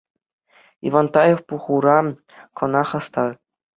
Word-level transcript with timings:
Ивантаев 0.87 1.39
пухура 1.47 1.99
кӑна 2.57 2.83
хастар. 2.89 3.31